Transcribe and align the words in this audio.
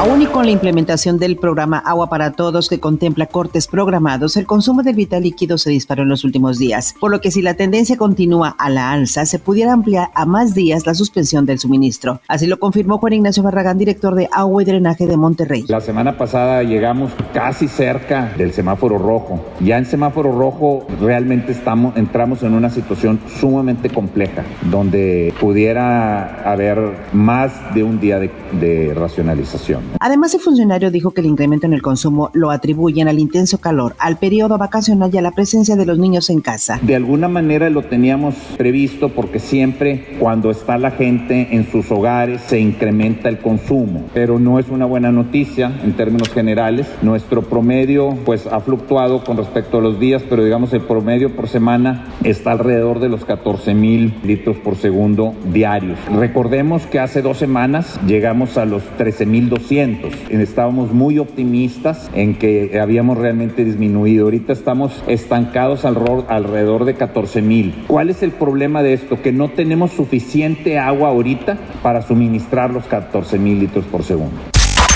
Aún 0.00 0.22
y 0.22 0.26
con 0.26 0.46
la 0.46 0.50
implementación 0.50 1.18
del 1.18 1.36
programa 1.36 1.76
Agua 1.76 2.08
para 2.08 2.32
Todos 2.32 2.70
que 2.70 2.80
contempla 2.80 3.26
cortes 3.26 3.66
programados, 3.66 4.38
el 4.38 4.46
consumo 4.46 4.82
del 4.82 4.94
vital 4.96 5.24
líquido 5.24 5.58
se 5.58 5.68
disparó 5.68 6.04
en 6.04 6.08
los 6.08 6.24
últimos 6.24 6.58
días, 6.58 6.94
por 6.98 7.10
lo 7.10 7.20
que 7.20 7.30
si 7.30 7.42
la 7.42 7.52
tendencia 7.52 7.98
continúa 7.98 8.56
a 8.58 8.70
la 8.70 8.92
alza, 8.92 9.26
se 9.26 9.38
pudiera 9.38 9.74
ampliar 9.74 10.08
a 10.14 10.24
más 10.24 10.54
días 10.54 10.86
la 10.86 10.94
suspensión 10.94 11.44
del 11.44 11.58
suministro. 11.58 12.22
Así 12.28 12.46
lo 12.46 12.58
confirmó 12.58 12.96
Juan 12.96 13.12
Ignacio 13.12 13.42
Barragán, 13.42 13.76
director 13.76 14.14
de 14.14 14.26
Agua 14.32 14.62
y 14.62 14.64
Drenaje 14.64 15.06
de 15.06 15.18
Monterrey. 15.18 15.66
La 15.68 15.82
semana 15.82 16.16
pasada 16.16 16.62
llegamos 16.62 17.12
casi 17.34 17.68
cerca 17.68 18.32
del 18.38 18.54
semáforo 18.54 18.96
rojo. 18.96 19.44
Ya 19.60 19.76
en 19.76 19.84
semáforo 19.84 20.32
rojo 20.32 20.86
realmente 20.98 21.52
estamos, 21.52 21.94
entramos 21.98 22.42
en 22.42 22.54
una 22.54 22.70
situación 22.70 23.20
sumamente 23.38 23.90
compleja, 23.90 24.46
donde 24.70 25.34
pudiera 25.38 26.50
haber 26.50 26.78
más 27.12 27.52
de 27.74 27.82
un 27.82 28.00
día 28.00 28.18
de, 28.18 28.30
de 28.58 28.94
racionalización. 28.94 29.89
Además, 29.98 30.34
el 30.34 30.40
funcionario 30.40 30.90
dijo 30.90 31.10
que 31.10 31.20
el 31.20 31.26
incremento 31.26 31.66
en 31.66 31.72
el 31.72 31.82
consumo 31.82 32.30
lo 32.32 32.50
atribuyen 32.50 33.08
al 33.08 33.18
intenso 33.18 33.58
calor, 33.58 33.94
al 33.98 34.18
periodo 34.18 34.56
vacacional 34.58 35.10
y 35.12 35.18
a 35.18 35.22
la 35.22 35.32
presencia 35.32 35.76
de 35.76 35.86
los 35.86 35.98
niños 35.98 36.30
en 36.30 36.40
casa. 36.40 36.78
De 36.82 36.96
alguna 36.96 37.28
manera 37.28 37.70
lo 37.70 37.82
teníamos 37.82 38.34
previsto 38.56 39.08
porque 39.10 39.38
siempre 39.38 40.16
cuando 40.18 40.50
está 40.50 40.78
la 40.78 40.90
gente 40.90 41.48
en 41.52 41.70
sus 41.70 41.90
hogares 41.90 42.42
se 42.46 42.60
incrementa 42.60 43.28
el 43.28 43.38
consumo, 43.38 44.04
pero 44.14 44.38
no 44.38 44.58
es 44.58 44.68
una 44.68 44.86
buena 44.86 45.10
noticia 45.10 45.72
en 45.82 45.94
términos 45.94 46.28
generales. 46.28 46.86
Nuestro 47.02 47.42
promedio 47.42 48.16
pues 48.24 48.46
ha 48.46 48.60
fluctuado 48.60 49.24
con 49.24 49.36
respecto 49.36 49.78
a 49.78 49.80
los 49.80 49.98
días, 49.98 50.22
pero 50.28 50.44
digamos 50.44 50.72
el 50.72 50.82
promedio 50.82 51.34
por 51.34 51.48
semana 51.48 52.06
está 52.24 52.52
alrededor 52.52 53.00
de 53.00 53.08
los 53.08 53.24
14 53.24 53.74
mil 53.74 54.14
litros 54.24 54.56
por 54.58 54.76
segundo 54.76 55.34
diarios. 55.52 55.98
Recordemos 56.14 56.86
que 56.86 56.98
hace 56.98 57.22
dos 57.22 57.38
semanas 57.38 57.98
llegamos 58.06 58.56
a 58.56 58.64
los 58.64 58.82
13 58.96 59.26
mil 59.26 59.48
200 59.70 60.12
Estábamos 60.30 60.92
muy 60.92 61.18
optimistas 61.20 62.10
en 62.12 62.34
que 62.34 62.80
habíamos 62.80 63.18
realmente 63.18 63.64
disminuido. 63.64 64.24
Ahorita 64.24 64.52
estamos 64.52 65.02
estancados 65.06 65.84
alrededor 65.84 66.84
de 66.84 66.94
14 66.94 67.40
mil. 67.40 67.74
¿Cuál 67.86 68.10
es 68.10 68.24
el 68.24 68.32
problema 68.32 68.82
de 68.82 68.94
esto? 68.94 69.22
Que 69.22 69.32
no 69.32 69.50
tenemos 69.50 69.92
suficiente 69.92 70.78
agua 70.78 71.10
ahorita 71.10 71.56
para 71.82 72.02
suministrar 72.02 72.72
los 72.72 72.84
14 72.86 73.38
mil 73.38 73.60
litros 73.60 73.84
por 73.84 74.02
segundo. 74.02 74.49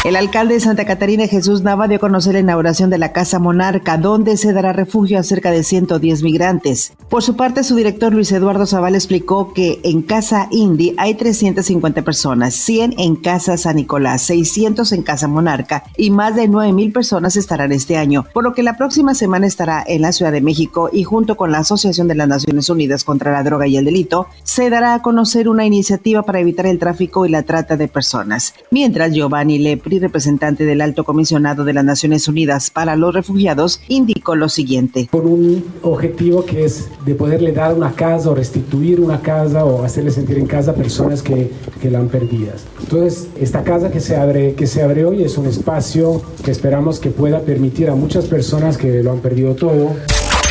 El 0.04 0.16
alcalde 0.16 0.52
de 0.52 0.60
Santa 0.60 0.84
Catarina, 0.84 1.26
Jesús 1.26 1.62
Nava, 1.62 1.88
dio 1.88 1.96
a 1.96 1.98
conocer 1.98 2.34
la 2.34 2.40
inauguración 2.40 2.90
de 2.90 2.98
la 2.98 3.14
Casa 3.14 3.38
Monarca, 3.38 3.96
donde 3.96 4.36
se 4.36 4.52
dará 4.52 4.74
refugio 4.74 5.18
a 5.18 5.22
cerca 5.22 5.50
de 5.50 5.64
110 5.64 6.22
migrantes. 6.22 6.92
Por 7.08 7.22
su 7.22 7.36
parte, 7.36 7.64
su 7.64 7.74
director 7.74 8.12
Luis 8.12 8.30
Eduardo 8.30 8.66
Zaval 8.66 8.96
explicó 8.96 9.54
que 9.54 9.80
en 9.82 10.02
Casa 10.02 10.46
Indy 10.50 10.94
hay 10.98 11.14
350 11.14 12.02
personas, 12.02 12.52
100 12.52 12.96
en 12.98 13.16
Casa 13.16 13.56
San 13.56 13.76
Nicolás, 13.76 14.20
600 14.24 14.92
en 14.92 15.02
Casa 15.04 15.26
Monarca 15.26 15.84
y 15.96 16.10
más 16.10 16.36
de 16.36 16.48
9 16.48 16.74
mil 16.74 16.92
personas 16.92 17.36
estarán 17.36 17.72
este 17.72 17.96
año, 17.96 18.26
por 18.34 18.44
lo 18.44 18.52
que 18.52 18.62
la 18.62 18.76
próxima 18.76 19.14
semana 19.14 19.46
estará 19.46 19.82
en 19.86 20.02
la 20.02 20.12
Ciudad 20.12 20.32
de 20.32 20.42
México 20.42 20.90
y 20.92 21.04
junto 21.04 21.38
con 21.38 21.50
la 21.50 21.60
Asociación 21.60 22.08
de 22.08 22.14
las 22.14 22.28
Naciones 22.28 22.68
Unidas 22.68 23.04
contra 23.04 23.32
la 23.32 23.42
Droga 23.42 23.66
y 23.66 23.78
el 23.78 23.86
Delito, 23.86 24.26
se 24.42 24.68
dará 24.68 24.92
a 24.92 25.00
conocer 25.00 25.48
una 25.48 25.64
iniciativa 25.64 26.24
para 26.24 26.40
evitar 26.40 26.66
el 26.66 26.78
tráfico 26.78 27.24
y 27.24 27.30
la 27.30 27.44
trata 27.44 27.78
de 27.78 27.88
personas. 27.88 28.52
Mientras 28.70 29.14
Giovanni 29.14 29.58
Lepri 29.58 29.93
representante 29.98 30.64
del 30.64 30.80
Alto 30.80 31.04
Comisionado 31.04 31.64
de 31.64 31.72
las 31.72 31.84
Naciones 31.84 32.28
Unidas 32.28 32.70
para 32.70 32.96
los 32.96 33.14
Refugiados, 33.14 33.80
indicó 33.88 34.36
lo 34.36 34.48
siguiente. 34.48 35.08
Con 35.10 35.26
un 35.26 35.64
objetivo 35.82 36.44
que 36.44 36.64
es 36.64 36.88
de 37.04 37.14
poderle 37.14 37.52
dar 37.52 37.74
una 37.74 37.92
casa 37.92 38.30
o 38.30 38.34
restituir 38.34 39.00
una 39.00 39.20
casa 39.20 39.64
o 39.64 39.84
hacerle 39.84 40.10
sentir 40.10 40.38
en 40.38 40.46
casa 40.46 40.72
a 40.72 40.74
personas 40.74 41.22
que, 41.22 41.50
que 41.80 41.90
la 41.90 41.98
han 41.98 42.08
perdido. 42.08 42.34
Entonces, 42.80 43.28
esta 43.40 43.62
casa 43.62 43.90
que 43.90 44.00
se, 44.00 44.16
abre, 44.16 44.54
que 44.54 44.66
se 44.66 44.82
abre 44.82 45.04
hoy 45.04 45.22
es 45.22 45.38
un 45.38 45.46
espacio 45.46 46.22
que 46.44 46.50
esperamos 46.50 47.00
que 47.00 47.10
pueda 47.10 47.40
permitir 47.40 47.90
a 47.90 47.94
muchas 47.94 48.26
personas 48.26 48.76
que 48.76 49.02
lo 49.02 49.12
han 49.12 49.20
perdido 49.20 49.54
todo 49.54 49.94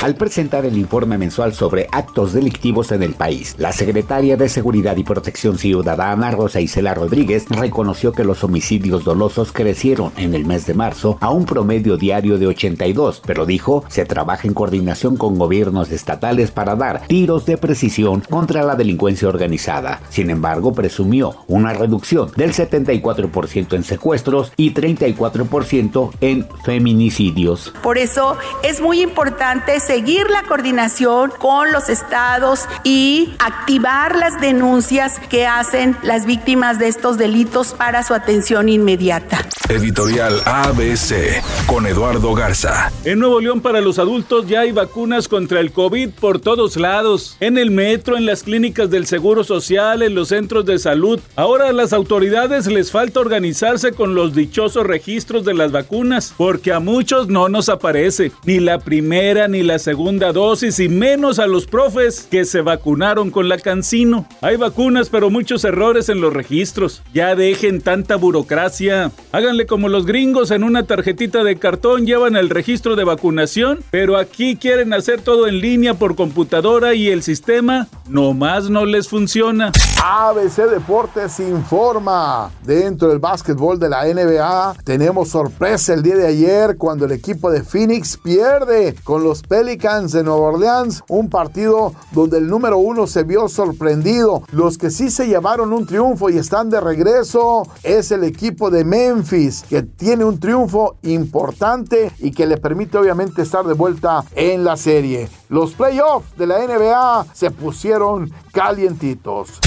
al 0.03 0.15
presentar 0.15 0.65
el 0.65 0.77
informe 0.77 1.17
mensual 1.17 1.53
sobre 1.53 1.87
actos 1.89 2.33
delictivos 2.33 2.91
en 2.91 3.03
el 3.03 3.13
país. 3.13 3.55
La 3.57 3.71
secretaria 3.71 4.35
de 4.35 4.49
Seguridad 4.49 4.97
y 4.97 5.05
Protección 5.05 5.57
Ciudadana, 5.57 6.29
Rosa 6.29 6.59
Isela 6.59 6.93
Rodríguez, 6.93 7.45
reconoció 7.47 8.11
que 8.11 8.25
los 8.25 8.43
homicidios 8.43 9.05
dolosos 9.05 9.53
crecieron 9.53 10.11
en 10.17 10.35
el 10.35 10.43
mes 10.43 10.65
de 10.65 10.73
marzo 10.73 11.17
a 11.21 11.29
un 11.29 11.45
promedio 11.45 11.95
diario 11.95 12.37
de 12.37 12.47
82, 12.47 13.21
pero 13.25 13.45
dijo 13.45 13.85
se 13.87 14.03
trabaja 14.03 14.45
en 14.45 14.53
coordinación 14.53 15.15
con 15.15 15.39
gobiernos 15.39 15.89
estatales 15.89 16.51
para 16.51 16.75
dar 16.75 17.07
tiros 17.07 17.45
de 17.45 17.57
precisión 17.57 18.25
contra 18.29 18.63
la 18.63 18.75
delincuencia 18.75 19.29
organizada. 19.29 20.01
Sin 20.09 20.29
embargo, 20.29 20.73
presumió 20.73 21.37
una 21.47 21.71
reducción 21.71 22.29
del 22.35 22.51
74% 22.51 23.73
en 23.73 23.85
secuestros 23.85 24.51
y 24.57 24.73
34% 24.73 26.11
en 26.19 26.45
feminicidios. 26.65 27.73
Por 27.81 27.97
eso 27.97 28.35
es 28.63 28.81
muy 28.81 29.01
importante 29.01 29.79
la 30.01 30.41
coordinación 30.47 31.31
con 31.37 31.71
los 31.71 31.87
estados 31.87 32.67
y 32.83 33.35
activar 33.37 34.15
las 34.15 34.41
denuncias 34.41 35.19
que 35.29 35.45
hacen 35.45 35.95
las 36.01 36.25
víctimas 36.25 36.79
de 36.79 36.87
estos 36.87 37.19
delitos 37.19 37.75
para 37.77 38.01
su 38.01 38.15
atención 38.15 38.69
inmediata. 38.69 39.45
Editorial 39.69 40.41
ABC 40.45 41.41
con 41.67 41.85
Eduardo 41.85 42.33
Garza. 42.33 42.91
En 43.05 43.19
Nuevo 43.19 43.39
León 43.39 43.61
para 43.61 43.81
los 43.81 43.99
adultos 43.99 44.47
ya 44.47 44.61
hay 44.61 44.71
vacunas 44.71 45.27
contra 45.27 45.59
el 45.59 45.71
COVID 45.71 46.09
por 46.19 46.39
todos 46.39 46.75
lados. 46.75 47.37
En 47.39 47.59
el 47.59 47.69
metro, 47.69 48.17
en 48.17 48.25
las 48.25 48.41
clínicas 48.41 48.89
del 48.89 49.05
Seguro 49.05 49.43
Social, 49.43 50.01
en 50.01 50.15
los 50.15 50.29
centros 50.29 50.65
de 50.65 50.79
salud. 50.79 51.19
Ahora 51.35 51.69
a 51.69 51.73
las 51.73 51.93
autoridades 51.93 52.65
les 52.65 52.91
falta 52.91 53.19
organizarse 53.19 53.91
con 53.91 54.15
los 54.15 54.33
dichosos 54.33 54.87
registros 54.87 55.45
de 55.45 55.53
las 55.53 55.71
vacunas, 55.71 56.33
porque 56.35 56.73
a 56.73 56.79
muchos 56.79 57.27
no 57.27 57.47
nos 57.47 57.69
aparece 57.69 58.31
ni 58.43 58.59
la 58.59 58.79
primera 58.79 59.47
ni 59.47 59.61
la 59.61 59.79
segunda 59.83 60.31
dosis 60.31 60.79
y 60.79 60.87
menos 60.87 61.39
a 61.39 61.45
los 61.45 61.67
profes 61.67 62.25
que 62.31 62.45
se 62.45 62.61
vacunaron 62.61 63.31
con 63.31 63.49
la 63.49 63.57
Cancino. 63.57 64.25
Hay 64.39 64.55
vacunas, 64.55 65.09
pero 65.09 65.29
muchos 65.29 65.65
errores 65.65 66.07
en 66.07 66.21
los 66.21 66.33
registros. 66.33 67.03
Ya 67.13 67.35
dejen 67.35 67.81
tanta 67.81 68.15
burocracia. 68.15 69.11
Háganle 69.33 69.65
como 69.65 69.89
los 69.89 70.05
gringos 70.05 70.51
en 70.51 70.63
una 70.63 70.83
tarjetita 70.83 71.43
de 71.43 71.57
cartón 71.57 72.05
llevan 72.05 72.37
el 72.37 72.49
registro 72.49 72.95
de 72.95 73.03
vacunación, 73.03 73.81
pero 73.91 74.17
aquí 74.17 74.55
quieren 74.55 74.93
hacer 74.93 75.19
todo 75.19 75.47
en 75.47 75.59
línea 75.59 75.95
por 75.95 76.15
computadora 76.15 76.93
y 76.95 77.09
el 77.09 77.21
sistema 77.21 77.87
nomás 78.07 78.69
no 78.69 78.85
les 78.85 79.09
funciona. 79.09 79.73
ABC 80.01 80.69
Deportes 80.69 81.41
informa. 81.41 82.51
Dentro 82.63 83.09
del 83.09 83.19
básquetbol 83.19 83.77
de 83.79 83.89
la 83.89 84.05
NBA 84.05 84.75
tenemos 84.85 85.29
sorpresa 85.29 85.93
el 85.93 86.03
día 86.03 86.15
de 86.15 86.27
ayer 86.27 86.77
cuando 86.77 87.03
el 87.05 87.11
equipo 87.11 87.51
de 87.51 87.63
Phoenix 87.63 88.17
pierde 88.17 88.95
con 89.03 89.25
los 89.25 89.41
Pelicans 89.41 89.72
de 89.73 90.23
Nueva 90.23 90.49
Orleans, 90.49 91.03
un 91.09 91.29
partido 91.29 91.93
donde 92.11 92.37
el 92.37 92.47
número 92.47 92.77
uno 92.77 93.07
se 93.07 93.23
vio 93.23 93.49
sorprendido. 93.49 94.43
Los 94.51 94.77
que 94.77 94.91
sí 94.91 95.09
se 95.09 95.27
llevaron 95.27 95.73
un 95.73 95.87
triunfo 95.87 96.29
y 96.29 96.37
están 96.37 96.69
de 96.69 96.79
regreso 96.79 97.63
es 97.81 98.11
el 98.11 98.23
equipo 98.23 98.69
de 98.69 98.85
Memphis, 98.85 99.63
que 99.67 99.81
tiene 99.81 100.25
un 100.25 100.39
triunfo 100.39 100.97
importante 101.01 102.11
y 102.19 102.29
que 102.29 102.45
le 102.45 102.57
permite 102.57 102.99
obviamente 102.99 103.41
estar 103.41 103.65
de 103.65 103.73
vuelta 103.73 104.23
en 104.35 104.63
la 104.63 104.77
serie. 104.77 105.27
Los 105.49 105.73
playoffs 105.73 106.37
de 106.37 106.45
la 106.45 106.59
NBA 106.59 107.25
se 107.33 107.49
pusieron 107.49 108.31
calientitos. 108.51 109.59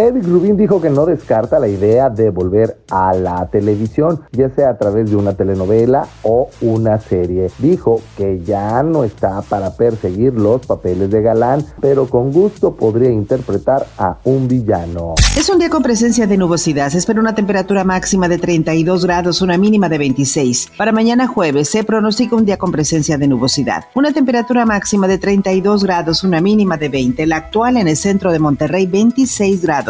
Eric 0.00 0.24
Rubin 0.24 0.56
dijo 0.56 0.80
que 0.80 0.88
no 0.88 1.04
descarta 1.04 1.58
la 1.58 1.68
idea 1.68 2.08
de 2.08 2.30
volver 2.30 2.78
a 2.90 3.12
la 3.12 3.46
televisión, 3.50 4.22
ya 4.32 4.48
sea 4.48 4.70
a 4.70 4.78
través 4.78 5.10
de 5.10 5.16
una 5.16 5.34
telenovela 5.34 6.06
o 6.22 6.48
una 6.62 6.98
serie. 6.98 7.50
Dijo 7.58 8.00
que 8.16 8.40
ya 8.42 8.82
no 8.82 9.04
está 9.04 9.42
para 9.42 9.76
perseguir 9.76 10.32
los 10.32 10.64
papeles 10.64 11.10
de 11.10 11.20
galán, 11.20 11.66
pero 11.82 12.08
con 12.08 12.32
gusto 12.32 12.74
podría 12.76 13.10
interpretar 13.10 13.86
a 13.98 14.16
un 14.24 14.48
villano. 14.48 15.16
Es 15.36 15.50
un 15.50 15.58
día 15.58 15.68
con 15.68 15.82
presencia 15.82 16.26
de 16.26 16.38
nubosidad. 16.38 16.88
Se 16.88 16.96
espera 16.96 17.20
una 17.20 17.34
temperatura 17.34 17.84
máxima 17.84 18.26
de 18.26 18.38
32 18.38 19.04
grados, 19.04 19.42
una 19.42 19.58
mínima 19.58 19.90
de 19.90 19.98
26. 19.98 20.72
Para 20.78 20.92
mañana 20.92 21.26
jueves 21.26 21.68
se 21.68 21.84
pronostica 21.84 22.36
un 22.36 22.46
día 22.46 22.56
con 22.56 22.72
presencia 22.72 23.18
de 23.18 23.28
nubosidad. 23.28 23.84
Una 23.94 24.14
temperatura 24.14 24.64
máxima 24.64 25.06
de 25.08 25.18
32 25.18 25.84
grados, 25.84 26.24
una 26.24 26.40
mínima 26.40 26.78
de 26.78 26.88
20. 26.88 27.26
La 27.26 27.36
actual 27.36 27.76
en 27.76 27.86
el 27.86 27.98
centro 27.98 28.32
de 28.32 28.38
Monterrey, 28.38 28.86
26 28.86 29.60
grados. 29.60 29.89